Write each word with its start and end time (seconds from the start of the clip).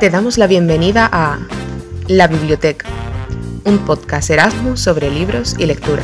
Te 0.00 0.10
damos 0.10 0.38
la 0.38 0.48
bienvenida 0.48 1.08
a 1.10 1.38
La 2.08 2.26
Biblioteca, 2.26 2.88
un 3.64 3.78
podcast 3.78 4.28
Erasmus 4.28 4.80
sobre 4.80 5.08
libros 5.08 5.54
y 5.56 5.66
lectura. 5.66 6.02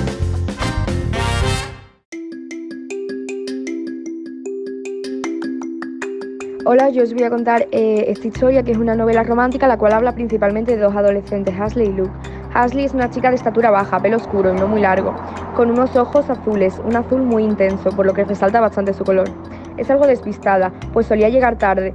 Hola, 6.65 6.91
yo 6.91 7.03
os 7.03 7.13
voy 7.13 7.25
a 7.25 7.31
contar 7.31 7.67
eh, 7.73 8.05
esta 8.07 8.29
historia 8.29 8.63
que 8.63 8.71
es 8.71 8.79
una 8.79 8.95
novela 8.95 9.25
romántica 9.25 9.67
la 9.67 9.77
cual 9.77 9.93
habla 9.93 10.15
principalmente 10.15 10.77
de 10.77 10.83
dos 10.83 10.95
adolescentes, 10.95 11.53
Hasley 11.59 11.89
y 11.89 11.93
Luke. 11.93 12.13
Hasley 12.55 12.85
es 12.85 12.95
una 12.95 13.11
chica 13.11 13.31
de 13.31 13.37
estatura 13.37 13.71
baja, 13.71 14.01
pelo 14.01 14.19
oscuro 14.19 14.55
y 14.55 14.57
no 14.57 14.69
muy 14.69 14.81
largo, 14.81 15.17
con 15.57 15.69
unos 15.69 15.97
ojos 15.97 16.31
azules, 16.31 16.81
un 16.85 16.95
azul 16.95 17.23
muy 17.23 17.43
intenso, 17.43 17.91
por 17.91 18.07
lo 18.07 18.15
que 18.15 18.25
resalta 18.25 18.61
bastante 18.61 18.95
su 18.95 19.03
color. 19.03 19.29
Es 19.77 19.91
algo 19.91 20.07
despistada, 20.07 20.73
pues 20.93 21.07
solía 21.07 21.29
llegar 21.29 21.59
tarde 21.59 21.93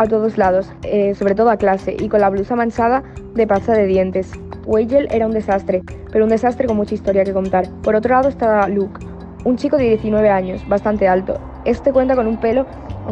a 0.00 0.06
todos 0.06 0.38
lados, 0.38 0.72
eh, 0.82 1.14
sobre 1.14 1.34
todo 1.34 1.50
a 1.50 1.58
clase, 1.58 1.94
y 2.00 2.08
con 2.08 2.22
la 2.22 2.30
blusa 2.30 2.56
manchada 2.56 3.02
de 3.34 3.46
pasta 3.46 3.74
de 3.74 3.84
dientes. 3.84 4.32
Weigel 4.64 5.06
era 5.10 5.26
un 5.26 5.32
desastre, 5.32 5.82
pero 6.10 6.24
un 6.24 6.30
desastre 6.30 6.66
con 6.66 6.78
mucha 6.78 6.94
historia 6.94 7.22
que 7.22 7.34
contar. 7.34 7.68
Por 7.82 7.94
otro 7.94 8.14
lado 8.14 8.30
está 8.30 8.66
Luke, 8.66 8.98
un 9.44 9.56
chico 9.56 9.76
de 9.76 9.90
19 9.90 10.30
años, 10.30 10.66
bastante 10.66 11.06
alto. 11.06 11.38
Este 11.66 11.92
cuenta 11.92 12.16
con 12.16 12.26
un 12.26 12.40
pelo 12.40 12.64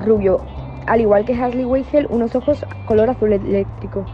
rubio, 0.03 0.41
al 0.87 1.03
igual 1.03 1.27
que 1.27 1.35
Hasley 1.35 1.67
Weigel, 1.67 2.07
unos 2.09 2.35
ojos 2.35 2.65
color 2.87 3.11
azul 3.11 3.35
eléctrico. 3.35 4.07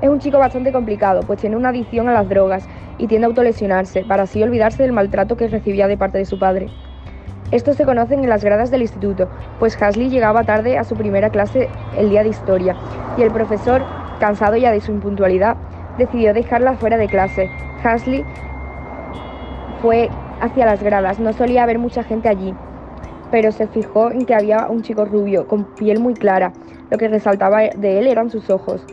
Es 0.00 0.08
un 0.08 0.18
chico 0.18 0.38
bastante 0.38 0.72
complicado, 0.72 1.20
pues 1.26 1.40
tiene 1.40 1.56
una 1.56 1.68
adicción 1.68 2.08
a 2.08 2.14
las 2.14 2.26
drogas 2.26 2.66
y 2.96 3.06
tiende 3.06 3.26
a 3.26 3.28
autolesionarse, 3.28 4.04
para 4.04 4.22
así 4.22 4.42
olvidarse 4.42 4.82
del 4.82 4.92
maltrato 4.92 5.36
que 5.36 5.48
recibía 5.48 5.88
de 5.88 5.98
parte 5.98 6.16
de 6.16 6.24
su 6.24 6.38
padre. 6.38 6.70
Estos 7.50 7.76
se 7.76 7.86
conocen 7.86 8.22
en 8.22 8.28
las 8.28 8.44
gradas 8.44 8.70
del 8.70 8.82
instituto, 8.82 9.28
pues 9.58 9.80
Hasley 9.80 10.10
llegaba 10.10 10.44
tarde 10.44 10.76
a 10.76 10.84
su 10.84 10.96
primera 10.96 11.30
clase 11.30 11.70
el 11.96 12.10
día 12.10 12.22
de 12.22 12.28
historia, 12.28 12.76
y 13.16 13.22
el 13.22 13.30
profesor, 13.30 13.82
cansado 14.20 14.56
ya 14.56 14.70
de 14.70 14.82
su 14.82 14.92
impuntualidad, 14.92 15.56
decidió 15.96 16.34
dejarla 16.34 16.74
fuera 16.74 16.98
de 16.98 17.06
clase. 17.06 17.50
Hasley 17.82 18.22
fue 19.80 20.10
hacia 20.42 20.66
las 20.66 20.82
gradas, 20.82 21.20
no 21.20 21.32
solía 21.32 21.62
haber 21.62 21.78
mucha 21.78 22.02
gente 22.02 22.28
allí, 22.28 22.54
pero 23.30 23.50
se 23.50 23.66
fijó 23.66 24.10
en 24.10 24.26
que 24.26 24.34
había 24.34 24.66
un 24.68 24.82
chico 24.82 25.06
rubio, 25.06 25.46
con 25.46 25.64
piel 25.74 26.00
muy 26.00 26.14
clara. 26.14 26.52
Lo 26.90 26.98
que 26.98 27.08
resaltaba 27.08 27.60
de 27.60 27.98
él 27.98 28.06
eran 28.06 28.30
sus 28.30 28.50
ojos. 28.50 28.84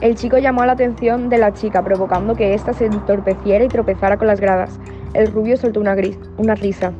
El 0.00 0.16
chico 0.16 0.36
llamó 0.38 0.64
la 0.66 0.72
atención 0.72 1.30
de 1.30 1.38
la 1.38 1.54
chica, 1.54 1.82
provocando 1.82 2.34
que 2.34 2.52
ésta 2.52 2.74
se 2.74 2.86
entorpeciera 2.86 3.64
y 3.64 3.68
tropezara 3.68 4.18
con 4.18 4.26
las 4.26 4.40
gradas. 4.40 4.78
El 5.14 5.32
rubio 5.32 5.56
soltó 5.56 5.80
una, 5.80 5.94
risa 6.54 6.92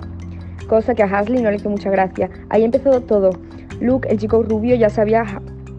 cosa 0.68 0.94
que 0.94 1.02
a 1.02 1.06
Hasley 1.06 1.42
no 1.42 1.50
le 1.50 1.56
hizo 1.56 1.70
mucha 1.70 1.90
gracia. 1.90 2.30
Ahí 2.50 2.64
empezó 2.64 3.00
todo. 3.00 3.30
Luke, 3.80 4.08
el 4.08 4.18
chico 4.18 4.42
rubio, 4.42 4.74
ya 4.76 4.90
sabía 4.90 5.24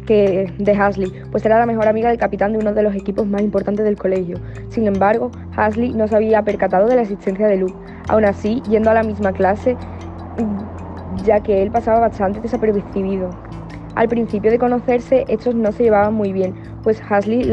que 0.06 0.54
de 0.58 0.72
Hasley, 0.74 1.12
pues 1.32 1.46
era 1.46 1.58
la 1.58 1.66
mejor 1.66 1.88
amiga 1.88 2.10
del 2.10 2.18
capitán 2.18 2.52
de 2.52 2.60
uno 2.60 2.74
de 2.74 2.84
los 2.84 2.96
equipos 2.96 3.26
más 3.26 3.42
importantes 3.42 3.86
del 3.86 3.98
colegio. 3.98 4.38
Sin 4.70 4.86
embargo, 4.88 5.32
Hasley 5.56 5.94
no 5.94 6.08
se 6.08 6.16
había 6.16 6.44
percatado 6.44 6.88
de 6.88 6.96
la 6.96 7.02
existencia 7.02 7.48
de 7.48 7.58
Luke. 7.58 7.76
Aún 8.08 8.26
así, 8.26 8.62
yendo 8.70 8.92
a 8.92 8.94
la 8.94 9.04
misma 9.04 9.32
clase, 9.32 9.76
ya 11.24 11.40
que 11.42 11.64
él 11.64 11.72
pasaba 11.72 12.00
bastante 12.00 12.40
desapercibido. 12.40 13.30
Al 13.96 14.08
principio 14.10 14.52
de 14.52 14.60
conocerse, 14.60 15.26
estos 15.28 15.56
no 15.56 15.72
se 15.72 15.84
llevaban 15.84 16.14
muy 16.14 16.34
bien, 16.34 16.54
pues 16.84 17.02
Hasley 17.10 17.50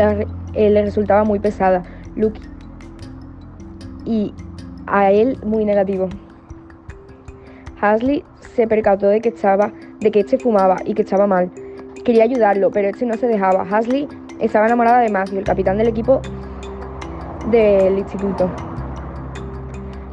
eh, 0.55 0.70
le 0.70 0.83
resultaba 0.83 1.25
muy 1.25 1.38
pesada, 1.38 1.84
Luke 2.16 2.41
y 4.05 4.34
a 4.86 5.12
él 5.12 5.38
muy 5.44 5.64
negativo. 5.64 6.08
Hasley 7.83 8.25
se 8.55 8.69
percató 8.69 9.08
de 9.08 9.20
que 9.20 9.30
estaba, 9.30 9.72
de 10.00 10.11
que 10.12 10.20
este 10.20 10.38
fumaba 10.38 10.77
y 10.84 10.94
que 10.94 11.02
estaba 11.02 11.27
mal. 11.27 11.50
Quería 12.05 12.22
ayudarlo, 12.22 12.70
pero 12.70 12.88
este 12.88 13.05
no 13.05 13.14
se 13.14 13.27
dejaba. 13.27 13.66
Hasley 13.69 14.08
estaba 14.38 14.66
enamorada 14.66 15.00
de 15.00 15.11
Matthew, 15.11 15.41
el 15.41 15.44
capitán 15.44 15.78
del 15.78 15.88
equipo 15.88 16.22
del 17.50 17.98
instituto. 17.98 18.48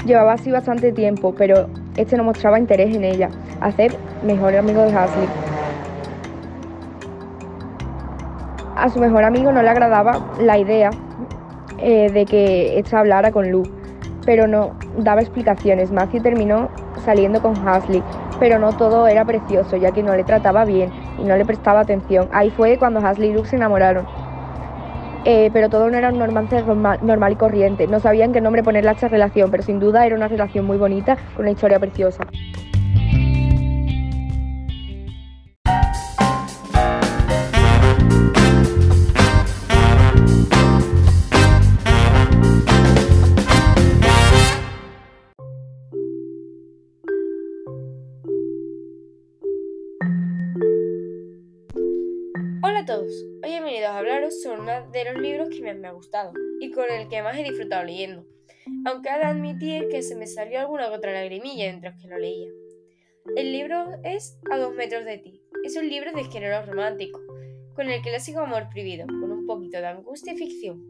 Llevaba 0.03 0.33
así 0.33 0.51
bastante 0.51 0.91
tiempo, 0.91 1.35
pero 1.37 1.67
este 1.95 2.17
no 2.17 2.23
mostraba 2.23 2.57
interés 2.57 2.95
en 2.95 3.03
ella. 3.03 3.29
Hacer 3.61 3.95
mejor 4.23 4.55
amigo 4.55 4.81
de 4.81 4.91
Hasley. 4.91 5.27
A 8.75 8.89
su 8.89 8.99
mejor 8.99 9.23
amigo 9.25 9.51
no 9.51 9.61
le 9.61 9.69
agradaba 9.69 10.25
la 10.39 10.57
idea 10.57 10.89
eh, 11.77 12.09
de 12.11 12.25
que 12.25 12.79
esta 12.79 12.99
hablara 12.99 13.31
con 13.31 13.51
Luke, 13.51 13.69
pero 14.25 14.47
no 14.47 14.71
daba 14.97 15.21
explicaciones. 15.21 15.91
Matthew 15.91 16.23
terminó 16.23 16.69
saliendo 16.99 17.41
con 17.41 17.55
Hasley, 17.67 18.03
pero 18.39 18.59
no 18.59 18.73
todo 18.73 19.07
era 19.07 19.25
precioso, 19.25 19.77
ya 19.77 19.91
que 19.91 20.03
no 20.03 20.15
le 20.15 20.23
trataba 20.23 20.65
bien 20.65 20.91
y 21.17 21.23
no 21.23 21.35
le 21.35 21.45
prestaba 21.45 21.81
atención. 21.81 22.29
Ahí 22.31 22.49
fue 22.49 22.77
cuando 22.77 22.99
Hasley 22.99 23.29
y 23.29 23.33
Luke 23.33 23.47
se 23.47 23.55
enamoraron. 23.55 24.05
Eh, 25.25 25.49
pero 25.51 25.69
todo 25.69 25.89
no 25.89 25.97
era 25.97 26.09
un 26.09 26.19
romance 26.19 26.63
normal, 26.63 27.31
y 27.33 27.35
corriente. 27.35 27.87
No 27.87 27.99
sabían 27.99 28.31
qué 28.31 28.39
nombre 28.39 28.63
ponerle 28.63 28.89
a 28.89 28.93
esta 28.93 29.09
relación, 29.09 29.51
pero 29.51 29.63
sin 29.63 29.79
duda 29.79 30.05
era 30.05 30.15
una 30.15 30.27
relación 30.27 30.65
muy 30.65 30.77
bonita, 30.77 31.17
con 31.35 31.41
una 31.45 31.51
historia 31.51 31.79
preciosa. 31.79 32.25
Todos, 53.09 53.25
hoy 53.43 53.51
he 53.51 53.61
venido 53.61 53.87
a 53.87 53.97
hablaros 53.97 54.41
sobre 54.41 54.61
uno 54.61 54.91
de 54.91 55.05
los 55.05 55.21
libros 55.21 55.49
que 55.49 55.61
más 55.61 55.77
me 55.77 55.87
ha 55.87 55.91
gustado 55.91 56.31
y 56.59 56.71
con 56.71 56.85
el 56.89 57.07
que 57.07 57.21
más 57.21 57.37
he 57.37 57.43
disfrutado 57.43 57.83
leyendo, 57.85 58.25
aunque 58.85 59.09
he 59.09 59.17
de 59.17 59.23
admitir 59.23 59.87
que 59.89 60.01
se 60.01 60.15
me 60.15 60.27
salió 60.27 60.59
alguna 60.59 60.91
otra 60.91 61.11
lagrimilla 61.11 61.65
mientras 61.65 61.99
que 62.01 62.07
lo 62.07 62.17
leía. 62.17 62.49
El 63.35 63.51
libro 63.51 63.85
es 64.03 64.37
A 64.51 64.57
dos 64.57 64.73
metros 64.75 65.05
de 65.05 65.17
ti, 65.17 65.41
es 65.63 65.75
un 65.75 65.89
libro 65.89 66.11
de 66.11 66.23
género 66.25 66.65
romántico, 66.65 67.19
con 67.75 67.89
el 67.89 68.01
clásico 68.01 68.41
amor 68.41 68.67
prohibido, 68.69 69.07
con 69.07 69.31
un 69.31 69.45
poquito 69.45 69.77
de 69.77 69.87
angustia 69.87 70.33
y 70.33 70.37
ficción. 70.37 70.83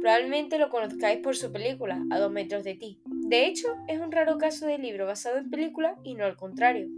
Probablemente 0.00 0.58
lo 0.58 0.70
conozcáis 0.70 1.20
por 1.20 1.36
su 1.36 1.52
película, 1.52 2.00
A 2.10 2.18
dos 2.18 2.30
metros 2.30 2.64
de 2.64 2.74
ti. 2.74 3.00
De 3.04 3.46
hecho, 3.46 3.68
es 3.88 4.00
un 4.00 4.12
raro 4.12 4.38
caso 4.38 4.66
de 4.66 4.78
libro 4.78 5.06
basado 5.06 5.38
en 5.38 5.50
película 5.50 5.96
y 6.04 6.14
no 6.14 6.24
al 6.24 6.36
contrario. 6.36 6.88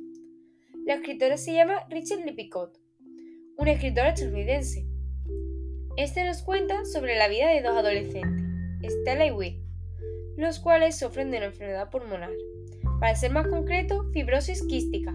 La 0.85 0.95
escritora 0.95 1.37
se 1.37 1.55
llama 1.55 1.87
Richard 1.89 2.25
Lippincott 2.25 2.80
un 3.61 3.69
escritor 3.69 4.07
estadounidense. 4.07 4.87
Este 5.99 6.25
nos 6.25 6.43
cuenta 6.43 6.87
sobre 6.87 7.19
la 7.19 7.29
vida 7.29 7.51
de 7.51 7.61
dos 7.61 7.77
adolescentes, 7.77 8.47
Stella 8.83 9.27
y 9.27 9.33
Will, 9.33 9.63
los 10.39 10.61
cuales 10.61 10.99
sufren 10.99 11.31
de 11.31 11.37
una 11.37 11.47
enfermedad 11.47 11.91
pulmonar. 11.91 12.31
Para 13.01 13.15
ser 13.15 13.33
más 13.33 13.47
concreto, 13.49 14.11
fibrosis 14.15 14.67
quística. 14.67 15.15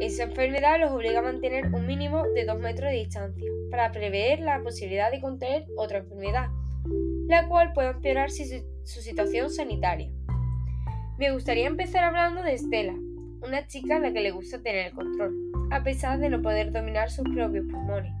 Esa 0.00 0.24
enfermedad 0.24 0.80
los 0.80 0.90
obliga 0.90 1.20
a 1.20 1.22
mantener 1.22 1.66
un 1.72 1.86
mínimo 1.86 2.24
de 2.34 2.46
2 2.46 2.58
metros 2.58 2.90
de 2.90 2.96
distancia 2.96 3.48
para 3.70 3.92
prever 3.92 4.40
la 4.40 4.60
posibilidad 4.60 5.12
de 5.12 5.20
contraer 5.20 5.66
otra 5.76 5.98
enfermedad, 5.98 6.48
la 7.28 7.46
cual 7.46 7.72
puede 7.74 7.90
empeorar 7.90 8.32
su, 8.32 8.42
su 8.82 9.00
situación 9.02 9.50
sanitaria. 9.50 10.10
Me 11.16 11.30
gustaría 11.30 11.68
empezar 11.68 12.02
hablando 12.02 12.42
de 12.42 12.58
Stella, 12.58 12.96
una 13.42 13.66
chica 13.66 13.96
a 13.96 13.98
la 14.00 14.12
que 14.12 14.20
le 14.20 14.30
gusta 14.30 14.62
tener 14.62 14.86
el 14.86 14.92
control, 14.92 15.34
a 15.70 15.82
pesar 15.82 16.18
de 16.18 16.30
no 16.30 16.42
poder 16.42 16.72
dominar 16.72 17.10
sus 17.10 17.24
propios 17.24 17.66
pulmones, 17.66 18.12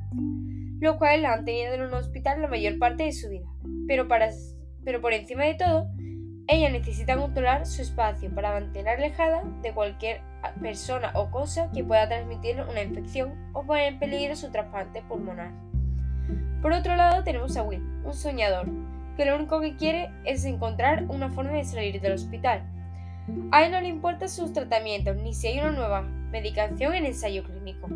lo 0.80 0.98
cual 0.98 1.22
la 1.22 1.34
han 1.34 1.44
tenido 1.44 1.74
en 1.74 1.82
un 1.82 1.94
hospital 1.94 2.42
la 2.42 2.48
mayor 2.48 2.78
parte 2.78 3.04
de 3.04 3.12
su 3.12 3.28
vida. 3.28 3.46
Pero, 3.86 4.08
para, 4.08 4.30
pero 4.84 5.00
por 5.00 5.12
encima 5.12 5.44
de 5.44 5.54
todo, 5.54 5.88
ella 6.46 6.70
necesita 6.70 7.16
controlar 7.16 7.66
su 7.66 7.82
espacio 7.82 8.34
para 8.34 8.52
mantener 8.52 8.96
alejada 8.96 9.42
de 9.62 9.72
cualquier 9.72 10.20
persona 10.62 11.12
o 11.14 11.30
cosa 11.30 11.70
que 11.72 11.84
pueda 11.84 12.08
transmitirle 12.08 12.64
una 12.64 12.82
infección 12.82 13.34
o 13.52 13.64
poner 13.64 13.92
en 13.92 13.98
peligro 13.98 14.36
su 14.36 14.50
trasplante 14.50 15.02
pulmonar. 15.02 15.52
Por 16.62 16.72
otro 16.72 16.96
lado 16.96 17.22
tenemos 17.24 17.56
a 17.56 17.62
Will, 17.62 17.82
un 18.04 18.14
soñador, 18.14 18.68
que 19.16 19.24
lo 19.24 19.36
único 19.36 19.60
que 19.60 19.76
quiere 19.76 20.10
es 20.24 20.44
encontrar 20.44 21.04
una 21.08 21.28
forma 21.28 21.52
de 21.52 21.64
salir 21.64 22.00
del 22.00 22.12
hospital 22.12 22.62
a 23.50 23.64
él 23.64 23.72
no 23.72 23.80
le 23.80 23.88
importan 23.88 24.28
sus 24.28 24.52
tratamientos 24.52 25.16
ni 25.16 25.34
si 25.34 25.48
hay 25.48 25.60
una 25.60 25.72
nueva 25.72 26.02
medicación 26.02 26.94
en 26.94 27.06
ensayo 27.06 27.44
clínico. 27.44 27.88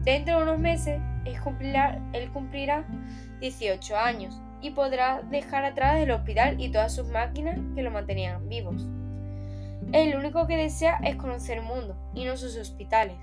Dentro 0.00 0.36
de 0.36 0.42
unos 0.42 0.58
meses, 0.58 1.00
él 1.24 1.40
cumplirá, 1.40 2.00
él 2.12 2.30
cumplirá 2.30 2.84
18 3.40 3.96
años 3.96 4.40
y 4.60 4.70
podrá 4.70 5.22
dejar 5.30 5.64
atrás 5.64 5.98
el 6.00 6.10
hospital 6.10 6.60
y 6.60 6.70
todas 6.70 6.94
sus 6.94 7.08
máquinas 7.08 7.58
que 7.74 7.82
lo 7.82 7.90
mantenían 7.90 8.48
vivos. 8.48 8.86
Él 9.92 10.10
lo 10.10 10.18
único 10.18 10.46
que 10.46 10.56
desea 10.56 10.96
es 11.04 11.16
conocer 11.16 11.58
el 11.58 11.64
mundo 11.64 11.96
y 12.14 12.24
no 12.24 12.36
sus 12.36 12.56
hospitales. 12.56 13.16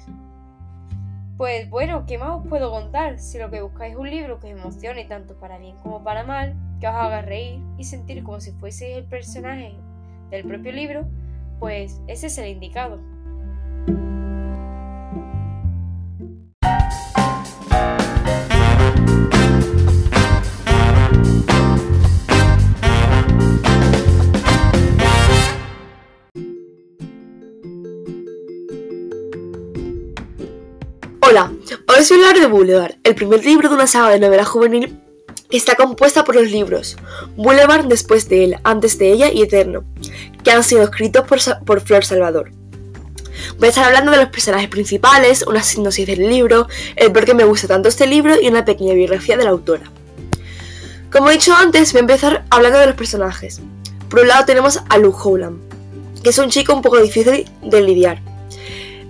Pues 1.37 1.69
bueno, 1.69 2.05
¿qué 2.05 2.17
más 2.17 2.39
os 2.39 2.47
puedo 2.47 2.69
contar? 2.69 3.19
Si 3.19 3.39
lo 3.39 3.49
que 3.49 3.61
buscáis 3.61 3.93
es 3.93 3.99
un 3.99 4.09
libro 4.09 4.39
que 4.39 4.53
os 4.53 4.59
emocione 4.59 5.05
tanto 5.05 5.39
para 5.39 5.57
bien 5.57 5.75
como 5.77 6.03
para 6.03 6.23
mal, 6.23 6.55
que 6.79 6.87
os 6.87 6.93
haga 6.93 7.21
reír 7.21 7.59
y 7.77 7.83
sentir 7.83 8.23
como 8.23 8.39
si 8.39 8.51
fueseis 8.51 8.97
el 8.97 9.05
personaje 9.05 9.75
del 10.29 10.45
propio 10.45 10.71
libro, 10.71 11.07
pues 11.61 12.01
ese 12.07 12.25
es 12.25 12.37
el 12.39 12.47
indicado. 12.47 12.99
Hola, 31.21 31.51
hoy 31.87 31.99
os 31.99 32.09
voy 32.09 32.17
a 32.17 32.29
hablar 32.29 32.39
de 32.39 32.47
Boulevard, 32.47 32.95
el 33.03 33.13
primer 33.13 33.45
libro 33.45 33.69
de 33.69 33.75
una 33.75 33.85
saga 33.85 34.09
de 34.09 34.19
novela 34.19 34.45
juvenil 34.45 35.00
que 35.51 35.57
está 35.57 35.75
compuesta 35.75 36.23
por 36.23 36.35
los 36.35 36.49
libros 36.49 36.97
Boulevard 37.35 37.85
después 37.85 38.27
de 38.29 38.45
él, 38.45 38.57
antes 38.63 38.97
de 38.97 39.11
ella 39.11 39.31
y 39.31 39.43
Eterno, 39.43 39.83
que 40.43 40.51
han 40.51 40.63
sido 40.63 40.83
escritos 40.83 41.27
por, 41.27 41.39
por 41.65 41.81
Flor 41.81 42.03
Salvador. 42.03 42.51
Voy 43.57 43.67
a 43.67 43.69
estar 43.69 43.85
hablando 43.85 44.11
de 44.11 44.17
los 44.17 44.29
personajes 44.29 44.69
principales, 44.69 45.43
una 45.47 45.61
sinopsis 45.61 46.07
del 46.07 46.27
libro, 46.29 46.67
el 46.95 47.11
por 47.11 47.25
qué 47.25 47.33
me 47.33 47.43
gusta 47.43 47.67
tanto 47.67 47.89
este 47.89 48.07
libro 48.07 48.39
y 48.41 48.47
una 48.47 48.65
pequeña 48.65 48.93
biografía 48.93 49.37
de 49.37 49.43
la 49.43 49.49
autora. 49.51 49.83
Como 51.11 51.29
he 51.29 51.33
dicho 51.33 51.53
antes, 51.53 51.91
voy 51.91 51.99
a 51.99 52.01
empezar 52.01 52.45
hablando 52.49 52.79
de 52.79 52.87
los 52.87 52.95
personajes. 52.95 53.61
Por 54.09 54.21
un 54.21 54.27
lado 54.29 54.45
tenemos 54.45 54.79
a 54.89 54.97
Luke 54.97 55.17
Howland, 55.21 55.59
que 56.23 56.29
es 56.29 56.37
un 56.37 56.49
chico 56.49 56.73
un 56.73 56.81
poco 56.81 57.01
difícil 57.01 57.49
de 57.61 57.81
lidiar, 57.81 58.21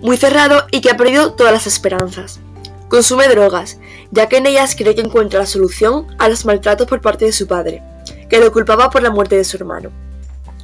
muy 0.02 0.18
cerrado 0.18 0.66
y 0.72 0.82
que 0.82 0.90
ha 0.90 0.98
perdido 0.98 1.34
todas 1.34 1.54
las 1.54 1.68
esperanzas. 1.68 2.40
Consume 2.88 3.28
drogas, 3.28 3.78
ya 4.12 4.28
que 4.28 4.38
en 4.38 4.46
ellas 4.46 4.76
cree 4.76 4.94
que 4.96 5.02
encuentra 5.02 5.40
la 5.40 5.46
solución 5.46 6.08
a 6.18 6.30
los 6.30 6.46
maltratos 6.46 6.88
por 6.88 7.02
parte 7.02 7.26
de 7.26 7.32
su 7.32 7.48
padre, 7.48 7.82
que 8.30 8.40
lo 8.40 8.52
culpaba 8.52 8.90
por 8.90 9.02
la 9.02 9.10
muerte 9.10 9.38
de 9.38 9.44
su 9.44 9.58
hermano. 9.58 9.90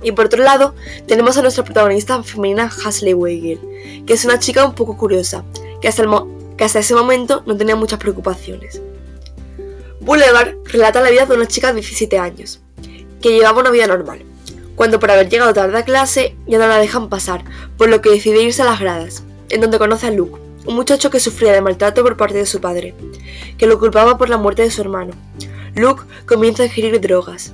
Y 0.02 0.12
por 0.12 0.26
otro 0.26 0.44
lado, 0.44 0.76
tenemos 1.08 1.38
a 1.38 1.42
nuestra 1.42 1.64
protagonista 1.64 2.22
femenina 2.22 2.72
Hasley 2.86 3.14
Weigel, 3.14 3.60
que 4.06 4.14
es 4.14 4.26
una 4.26 4.40
chica 4.40 4.66
un 4.66 4.76
poco 4.76 4.96
curiosa, 4.96 5.44
que 5.82 5.88
hasta, 5.88 6.04
que 6.56 6.64
hasta 6.64 6.80
ese 6.80 6.94
momento 6.94 7.44
no 7.46 7.58
tenía 7.58 7.76
muchas 7.76 8.00
preocupaciones. 8.00 8.82
Boulevard 10.02 10.56
relata 10.66 11.02
la 11.02 11.10
vida 11.10 11.26
de 11.26 11.36
una 11.36 11.48
chica 11.48 11.68
de 11.68 11.82
17 11.82 12.20
años, 12.20 12.62
que 13.22 13.32
llevaba 13.32 13.60
una 13.60 13.72
vida 13.72 13.88
normal, 13.88 14.24
cuando 14.76 15.00
por 15.00 15.10
haber 15.10 15.30
llegado 15.30 15.54
tarde 15.54 15.80
a 15.80 15.86
clase 15.86 16.36
ya 16.48 16.60
no 16.60 16.68
la 16.68 16.78
dejan 16.78 17.10
pasar, 17.10 17.44
por 17.78 17.90
lo 17.90 18.02
que 18.02 18.12
decide 18.12 18.44
irse 18.44 18.62
a 18.62 18.66
las 18.66 18.80
gradas, 18.80 19.24
en 19.50 19.62
donde 19.62 19.80
conoce 19.80 20.08
a 20.08 20.12
Luke, 20.12 20.40
un 20.68 20.76
muchacho 20.76 21.10
que 21.10 21.20
sufría 21.20 21.54
de 21.54 21.62
maltrato 21.62 22.04
por 22.04 22.18
parte 22.18 22.38
de 22.38 22.46
su 22.46 22.60
padre, 22.60 22.94
que 23.58 23.68
lo 23.68 23.80
culpaba 23.80 24.18
por 24.18 24.30
la 24.30 24.38
muerte 24.38 24.62
de 24.62 24.72
su 24.72 24.82
hermano. 24.82 25.14
Luke 25.76 26.04
comienza 26.26 26.64
a 26.64 26.66
ingerir 26.66 27.00
drogas, 27.00 27.54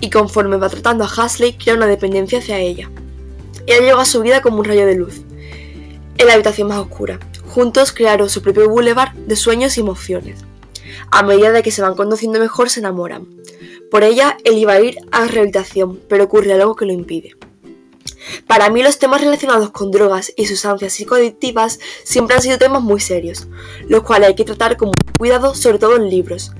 y 0.00 0.10
conforme 0.10 0.56
va 0.56 0.68
tratando 0.68 1.04
a 1.04 1.08
Hasley, 1.08 1.52
crea 1.52 1.74
una 1.74 1.86
dependencia 1.86 2.38
hacia 2.38 2.58
ella. 2.58 2.90
Ella 3.66 3.80
llega 3.80 4.00
a 4.00 4.06
su 4.06 4.22
vida 4.22 4.40
como 4.40 4.58
un 4.58 4.64
rayo 4.64 4.86
de 4.86 4.96
luz, 4.96 5.20
en 6.18 6.26
la 6.26 6.34
habitación 6.34 6.68
más 6.68 6.78
oscura. 6.78 7.20
Juntos 7.46 7.92
crearon 7.92 8.30
su 8.30 8.42
propio 8.42 8.68
boulevard 8.68 9.12
de 9.12 9.36
sueños 9.36 9.76
y 9.76 9.80
emociones. 9.80 10.40
A 11.10 11.22
medida 11.22 11.52
de 11.52 11.62
que 11.62 11.70
se 11.70 11.82
van 11.82 11.94
conociendo 11.94 12.40
mejor, 12.40 12.70
se 12.70 12.80
enamoran. 12.80 13.26
Por 13.90 14.02
ella, 14.02 14.36
él 14.44 14.58
iba 14.58 14.72
a 14.72 14.80
ir 14.80 14.98
a 15.12 15.26
rehabilitación, 15.26 16.00
pero 16.08 16.24
ocurre 16.24 16.52
algo 16.52 16.74
que 16.74 16.86
lo 16.86 16.92
impide. 16.92 17.36
Para 18.46 18.70
mí 18.70 18.82
los 18.82 18.98
temas 18.98 19.20
relacionados 19.20 19.70
con 19.70 19.90
drogas 19.90 20.32
y 20.36 20.46
sustancias 20.46 20.92
psicoadictivas 20.92 21.78
siempre 22.04 22.36
han 22.36 22.42
sido 22.42 22.58
temas 22.58 22.82
muy 22.82 23.00
serios, 23.00 23.46
los 23.88 24.02
cuales 24.02 24.28
hay 24.28 24.34
que 24.34 24.44
tratar 24.44 24.76
con 24.76 24.90
cuidado, 25.18 25.54
sobre 25.54 25.78
todo 25.78 25.96
en 25.96 26.10
libros. 26.10 26.52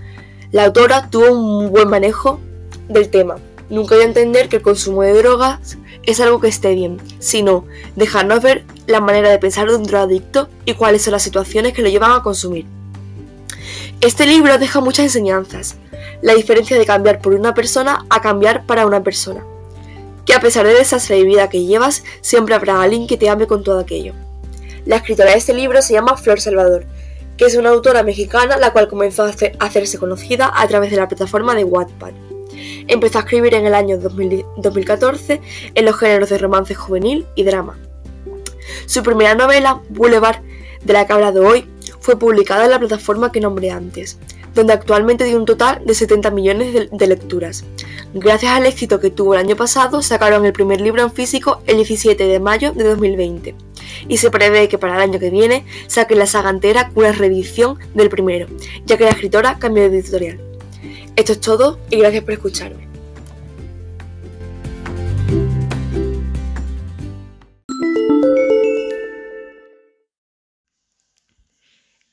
La 0.52 0.64
autora 0.64 1.10
tuvo 1.10 1.32
un 1.32 1.70
buen 1.70 1.88
manejo 1.88 2.40
del 2.88 3.10
tema. 3.10 3.36
Nunca 3.68 3.96
voy 3.96 4.04
a 4.04 4.06
entender 4.06 4.48
que 4.48 4.56
el 4.56 4.62
consumo 4.62 5.02
de 5.02 5.12
drogas 5.12 5.76
es 6.04 6.20
algo 6.20 6.40
que 6.40 6.48
esté 6.48 6.74
bien, 6.74 7.00
sino 7.18 7.64
dejarnos 7.96 8.42
ver 8.42 8.64
la 8.86 9.00
manera 9.00 9.28
de 9.28 9.38
pensar 9.38 9.68
de 9.68 9.74
un 9.74 9.82
drogadicto 9.82 10.48
y 10.64 10.74
cuáles 10.74 11.02
son 11.02 11.12
las 11.12 11.22
situaciones 11.22 11.72
que 11.72 11.82
lo 11.82 11.88
llevan 11.88 12.12
a 12.12 12.22
consumir. 12.22 12.64
Este 14.00 14.24
libro 14.24 14.56
deja 14.58 14.80
muchas 14.80 15.06
enseñanzas, 15.06 15.76
la 16.22 16.34
diferencia 16.34 16.78
de 16.78 16.86
cambiar 16.86 17.20
por 17.20 17.34
una 17.34 17.54
persona 17.54 18.06
a 18.08 18.20
cambiar 18.20 18.66
para 18.66 18.86
una 18.86 19.02
persona, 19.02 19.44
que 20.26 20.34
a 20.34 20.40
pesar 20.40 20.66
de 20.66 20.74
desastre 20.74 21.16
de 21.16 21.24
vida 21.24 21.48
que 21.48 21.64
llevas, 21.64 22.02
siempre 22.20 22.54
habrá 22.54 22.82
alguien 22.82 23.06
que 23.06 23.16
te 23.16 23.30
ame 23.30 23.46
con 23.46 23.62
todo 23.62 23.78
aquello. 23.78 24.12
La 24.84 24.96
escritora 24.96 25.30
de 25.30 25.38
este 25.38 25.54
libro 25.54 25.80
se 25.80 25.94
llama 25.94 26.16
Flor 26.16 26.40
Salvador, 26.40 26.84
que 27.36 27.44
es 27.44 27.54
una 27.56 27.70
autora 27.70 28.02
mexicana 28.02 28.56
la 28.56 28.72
cual 28.72 28.88
comenzó 28.88 29.24
a 29.24 29.34
hacerse 29.60 29.98
conocida 29.98 30.52
a 30.54 30.66
través 30.68 30.90
de 30.90 30.96
la 30.96 31.08
plataforma 31.08 31.54
de 31.54 31.64
Wattpad. 31.64 32.12
Empezó 32.88 33.18
a 33.18 33.22
escribir 33.22 33.54
en 33.54 33.66
el 33.66 33.74
año 33.74 33.98
2014 33.98 35.40
en 35.74 35.84
los 35.84 35.96
géneros 35.96 36.30
de 36.30 36.38
romance 36.38 36.74
juvenil 36.74 37.26
y 37.34 37.44
drama. 37.44 37.78
Su 38.86 39.02
primera 39.02 39.34
novela, 39.34 39.80
Boulevard, 39.90 40.42
de 40.84 40.92
la 40.92 41.06
que 41.06 41.12
he 41.12 41.16
hablado 41.16 41.46
hoy, 41.46 41.68
fue 42.00 42.18
publicada 42.18 42.64
en 42.64 42.70
la 42.70 42.78
plataforma 42.78 43.32
que 43.32 43.40
nombré 43.40 43.70
antes, 43.70 44.18
donde 44.56 44.72
actualmente 44.72 45.24
tiene 45.24 45.38
un 45.38 45.44
total 45.44 45.82
de 45.84 45.94
70 45.94 46.30
millones 46.30 46.90
de, 46.90 47.06
lecturas. 47.06 47.64
Gracias 48.14 48.52
al 48.52 48.66
éxito 48.66 48.98
que 48.98 49.10
tuvo 49.10 49.34
el 49.34 49.40
año 49.40 49.54
pasado, 49.54 50.02
sacaron 50.02 50.46
el 50.46 50.52
primer 50.54 50.80
libro 50.80 51.02
en 51.02 51.12
físico 51.12 51.62
el 51.66 51.76
17 51.76 52.26
de 52.26 52.40
mayo 52.40 52.72
de 52.72 52.84
2020 52.84 53.54
y 54.08 54.16
se 54.16 54.30
prevé 54.30 54.68
que 54.68 54.78
para 54.78 54.96
el 54.96 55.02
año 55.02 55.20
que 55.20 55.30
viene 55.30 55.66
saquen 55.86 56.18
la 56.18 56.26
saga 56.26 56.50
entera 56.50 56.88
con 56.88 57.04
una 57.04 57.12
reedición 57.12 57.78
del 57.94 58.08
primero, 58.08 58.48
ya 58.86 58.96
que 58.96 59.04
la 59.04 59.10
escritora 59.10 59.58
cambió 59.58 59.88
de 59.88 59.98
editorial. 59.98 60.40
Esto 61.14 61.32
es 61.32 61.40
todo 61.40 61.78
y 61.90 61.98
gracias 61.98 62.24
por 62.24 62.32
escucharme. 62.32 62.85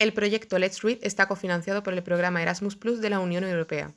El 0.03 0.11
proyecto 0.11 0.59
Let's 0.59 0.81
Read 0.81 0.97
está 1.01 1.29
cofinanciado 1.29 1.81
por 1.81 1.94
el 1.94 2.03
programa 2.03 2.41
Erasmus 2.41 2.75
Plus 2.75 3.00
de 3.00 3.09
la 3.09 3.21
Unión 3.21 3.45
Europea. 3.45 3.94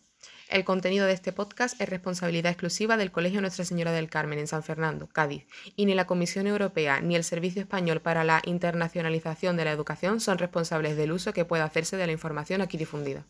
El 0.49 0.63
contenido 0.63 1.05
de 1.05 1.13
este 1.13 1.33
podcast 1.33 1.81
es 1.81 1.89
responsabilidad 1.89 2.53
exclusiva 2.53 2.97
del 2.97 3.11
Colegio 3.11 3.41
Nuestra 3.41 3.65
Señora 3.65 3.91
del 3.91 4.09
Carmen 4.09 4.39
en 4.39 4.47
San 4.47 4.63
Fernando, 4.63 5.09
Cádiz, 5.09 5.49
y 5.75 5.85
ni 5.85 5.97
la 5.97 6.07
Comisión 6.07 6.47
Europea 6.47 7.01
ni 7.01 7.17
el 7.17 7.25
Servicio 7.25 7.61
Español 7.61 8.03
para 8.03 8.23
la 8.23 8.41
Internacionalización 8.45 9.57
de 9.57 9.65
la 9.65 9.73
Educación 9.73 10.21
son 10.21 10.39
responsables 10.39 10.97
del 10.97 11.11
uso 11.11 11.33
que 11.33 11.45
pueda 11.45 11.65
hacerse 11.65 11.97
de 11.97 12.07
la 12.07 12.13
información 12.13 12.61
aquí 12.61 12.79
difundida. 12.79 13.27